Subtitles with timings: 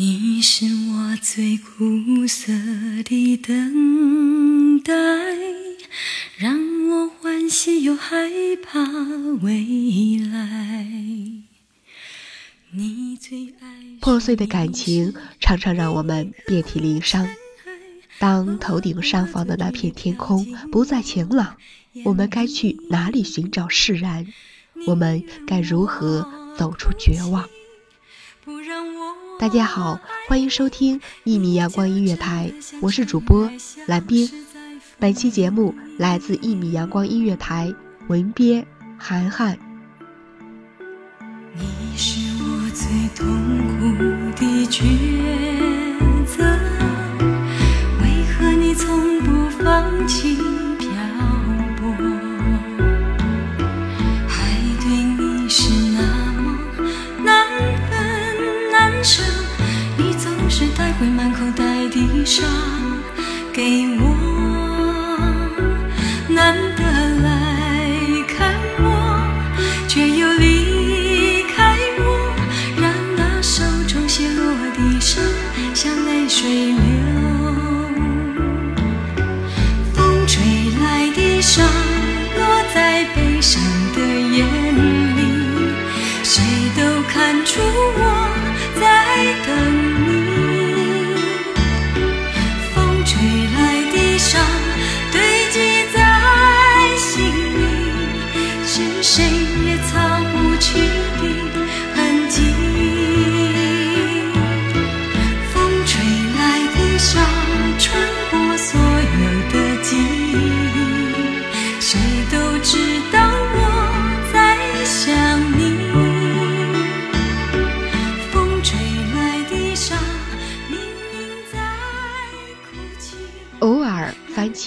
[0.00, 2.50] 你是我最苦涩
[3.04, 4.94] 的等待，
[6.38, 8.30] 让我欢喜又害
[8.64, 8.80] 怕
[9.42, 10.86] 未来。
[14.00, 17.28] 破碎的感情常常让我们遍体鳞伤。
[18.18, 21.58] 当头顶上方的那片天空不再晴朗，
[22.06, 24.26] 我们该去哪里寻找释然？
[24.86, 27.46] 我们该如何走出绝望？
[29.40, 32.52] 大家好，欢迎收听一米阳光音乐台，
[32.82, 33.50] 我是主播
[33.86, 34.28] 蓝冰。
[34.98, 37.74] 本期节目来自一米阳光音乐台，
[38.08, 38.66] 文编
[38.98, 39.58] 涵涵。
[41.54, 43.26] 你是我最痛
[43.78, 43.94] 苦
[44.38, 44.84] 的抉
[46.26, 46.44] 择，
[48.02, 50.29] 为何你从不放弃？
[63.60, 63.89] 给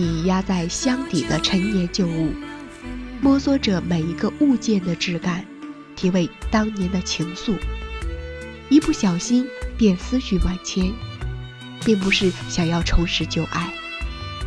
[0.00, 2.32] 起压在箱底的陈年旧物，
[3.20, 5.44] 摸索着每一个物件的质感，
[5.94, 7.58] 体味当年的情愫。
[8.70, 9.46] 一不小心
[9.76, 10.90] 便思绪万千，
[11.84, 13.70] 并不是想要重拾旧爱，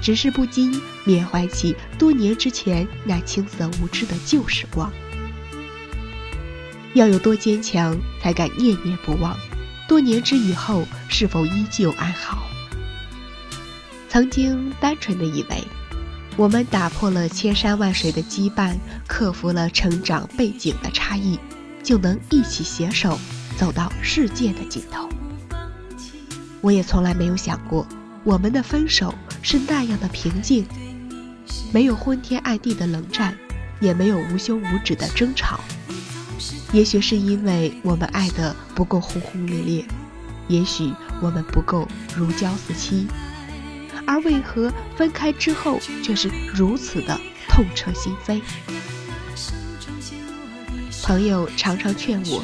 [0.00, 4.90] 只是不禁缅怀起多年之前那青涩无知的旧时光。
[6.94, 9.36] 要有多坚强，才敢念念不忘？
[9.86, 12.42] 多年之以后，是否依旧安好？
[14.12, 15.64] 曾经单纯的以为，
[16.36, 18.76] 我们打破了千山万水的羁绊，
[19.08, 21.38] 克服了成长背景的差异，
[21.82, 23.18] 就能一起携手
[23.56, 25.08] 走到世界的尽头。
[26.60, 27.86] 我也从来没有想过，
[28.22, 30.66] 我们的分手是那样的平静，
[31.72, 33.34] 没有昏天暗地的冷战，
[33.80, 35.58] 也没有无休无止的争吵。
[36.74, 39.86] 也许是因为我们爱的不够轰轰烈烈，
[40.48, 40.92] 也许
[41.22, 43.06] 我们不够如胶似漆。
[44.06, 47.18] 而为何分开之后却是如此的
[47.48, 48.40] 痛彻心扉？
[51.02, 52.42] 朋友常常劝我，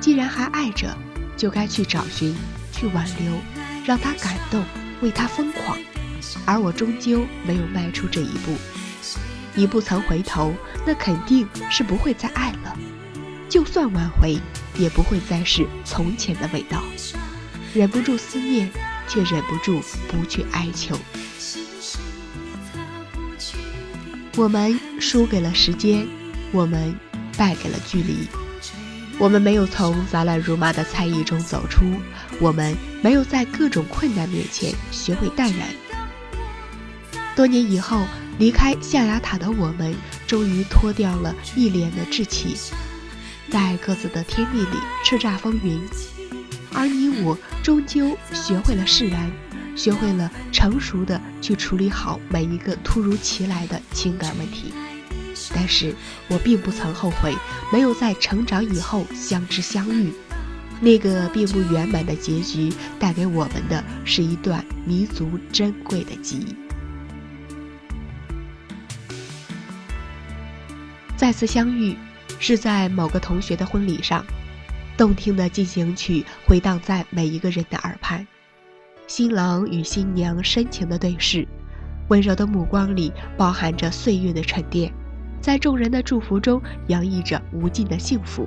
[0.00, 0.96] 既然还爱着，
[1.36, 2.34] 就该去找寻，
[2.72, 3.34] 去挽留，
[3.84, 4.64] 让他感动，
[5.00, 5.76] 为他疯狂。
[6.44, 8.54] 而我终究没有迈出这一步，
[9.54, 10.54] 你不曾回头，
[10.86, 12.76] 那肯定是不会再爱了。
[13.48, 14.38] 就算挽回，
[14.78, 16.82] 也不会再是从前的味道。
[17.74, 18.70] 忍不住思念。
[19.10, 20.96] 却忍不住不去哀求。
[24.36, 26.06] 我们输给了时间，
[26.52, 26.94] 我们
[27.36, 28.28] 败给了距离。
[29.18, 31.84] 我们没有从杂乱如麻的猜疑中走出，
[32.40, 35.68] 我们没有在各种困难面前学会淡然。
[37.36, 38.06] 多年以后，
[38.38, 39.94] 离开象牙塔的我们，
[40.26, 42.56] 终于脱掉了一脸的稚气，
[43.50, 45.78] 在各自的天地里叱咤风云。
[46.72, 49.30] 而你我终究学会了释然，
[49.76, 54.72] 学会了成熟的去处理好每一个突如其来的情感问题。
[55.54, 55.94] 但是
[56.28, 57.34] 我并不曾后悔
[57.72, 60.12] 没有在成长以后相知相遇。
[60.82, 66.56] 那个并不圆满的结局，带给我们的是一段弥足珍贵的记忆。
[71.18, 71.94] 再次相遇，
[72.38, 74.24] 是在某个同学的婚礼上，
[75.00, 78.26] 动听的进行曲回荡在每一个人的耳畔，
[79.06, 81.48] 新郎与新娘深情的对视，
[82.08, 84.92] 温柔的目光里包含着岁月的沉淀，
[85.40, 88.46] 在众人的祝福中洋溢着无尽的幸福。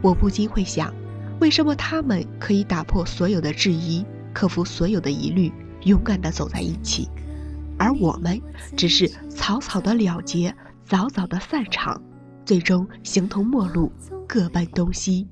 [0.00, 0.94] 我不禁会想。
[1.40, 5.52] 为什么他们可以打破所有的质疑，克服所有的疑虑，
[5.82, 7.08] 勇敢地走在一起，
[7.76, 8.40] 而我们
[8.76, 10.54] 只是草草的了结，
[10.84, 12.00] 早早的散场，
[12.44, 13.90] 最终形同陌路，
[14.28, 15.26] 各奔东西。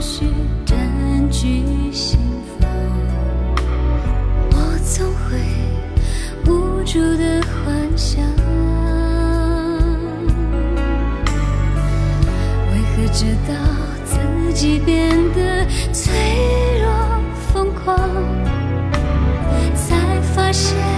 [0.00, 0.24] 续
[0.64, 0.78] 占
[1.30, 2.18] 据心
[2.58, 2.70] 房
[4.50, 5.38] 我总会
[6.50, 8.24] 无助的幻想
[12.72, 13.54] 为何直到
[14.06, 16.90] 自己变得脆弱
[17.52, 17.94] 疯狂
[19.74, 20.89] 才发现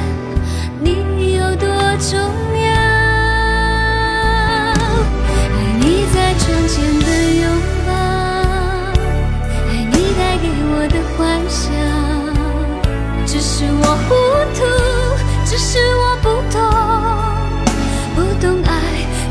[15.52, 16.58] 只是我不懂，
[18.16, 18.72] 不懂爱，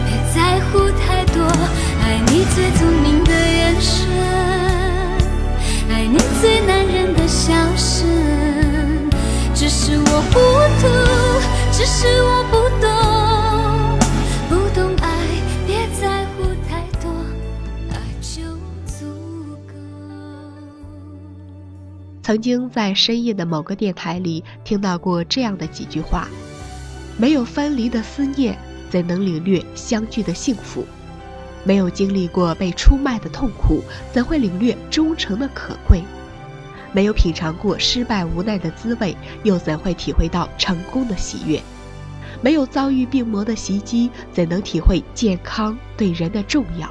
[0.05, 1.41] 别在乎太多。
[2.03, 4.07] 爱你最聪明的眼神，
[5.89, 8.07] 爱你最男人的笑声。
[9.55, 10.39] 只是我糊
[10.79, 10.87] 涂，
[11.71, 12.90] 只是我不懂。
[22.31, 26.29] 曾经在深夜的某个电台里听到过这样的几句话：
[27.17, 28.57] 没有分离的思念，
[28.89, 30.85] 怎能领略相聚的幸福？
[31.65, 33.83] 没有经历过被出卖的痛苦，
[34.13, 36.03] 怎会领略忠诚的可贵？
[36.93, 39.13] 没有品尝过失败无奈的滋味，
[39.43, 41.61] 又怎会体会到成功的喜悦？
[42.41, 46.89] 没有遭遇病魔的袭击，怎能体会健康对人的重要？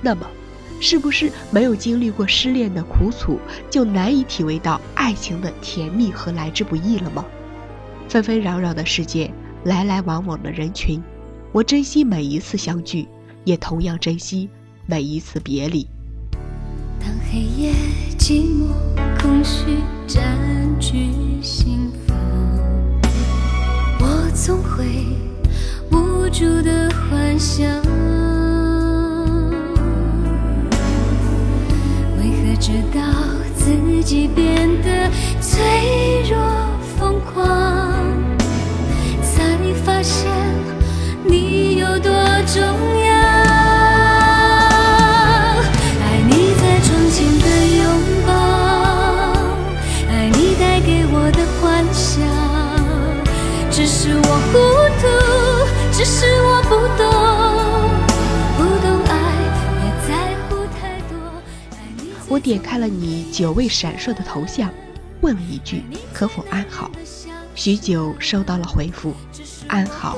[0.00, 0.24] 那么。
[0.80, 3.38] 是不是没有经历过失恋的苦楚，
[3.70, 7.24] 就难以体味到爱情的甜蜜和来之不易了吗？
[8.08, 9.30] 纷纷扰扰的世界，
[9.64, 11.00] 来来往往的人群，
[11.52, 13.06] 我珍惜每一次相聚，
[13.44, 14.48] 也同样珍惜
[14.86, 15.86] 每一次别离。
[16.98, 17.72] 当黑夜
[18.18, 18.66] 寂寞
[19.20, 19.76] 空虚
[20.06, 20.38] 占
[20.80, 21.10] 据
[21.42, 22.16] 心房，
[24.00, 25.06] 我总会
[25.90, 28.29] 无助的幻想。
[34.10, 35.08] 己变得
[35.40, 35.62] 脆
[36.28, 36.36] 弱
[36.98, 37.46] 疯狂，
[39.22, 40.28] 才发现
[41.22, 42.10] 你有多
[42.52, 42.60] 重
[43.06, 43.14] 要。
[46.02, 47.86] 爱你在窗前的拥
[48.26, 48.32] 抱，
[50.10, 52.10] 爱你带给我的幻想。
[53.70, 54.58] 只是我糊
[55.00, 55.06] 涂，
[55.92, 56.49] 只是我
[62.40, 64.70] 点开了你久未闪烁的头像，
[65.20, 66.90] 问了一句可否安好。
[67.54, 69.14] 许久收到了回复，
[69.68, 70.16] 安好，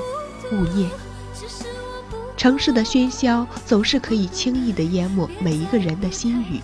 [0.52, 0.88] 勿念。
[2.36, 6.60] 城市的喧嚣总是可以轻易地淹没每一个人的心语，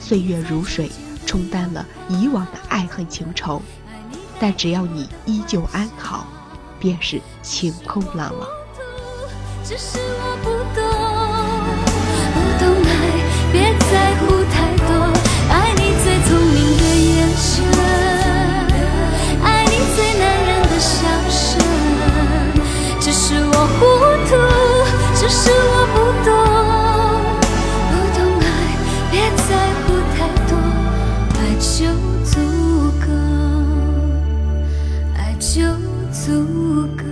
[0.00, 0.90] 岁月如水，
[1.26, 3.60] 冲淡了以往的爱恨情仇。
[4.38, 6.26] 但只要你依旧安好，
[6.78, 8.48] 便是晴空朗朗。
[35.54, 35.60] 就
[36.10, 36.32] 足
[36.96, 37.04] 够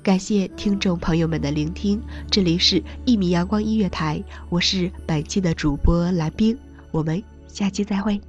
[0.00, 2.00] 感谢听众朋友们的聆听，
[2.30, 4.16] 这里是《一米阳光音乐台》，
[4.48, 6.56] 我是本期的主播蓝冰，
[6.92, 8.20] 我们下期再会。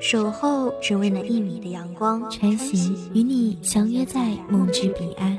[0.00, 5.38] 守候只为那一米的阳光，穿行与你相约在梦之彼岸。